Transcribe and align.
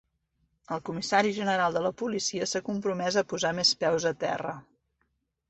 El 0.77 0.79
comissari 0.87 1.33
general 1.39 1.77
de 1.77 1.83
la 1.87 1.91
policia 2.03 2.47
s'ha 2.53 2.63
compromès 2.71 3.19
a 3.23 3.27
posar 3.35 3.53
més 3.61 3.75
peus 3.85 4.09
a 4.13 4.15
terra. 4.27 4.57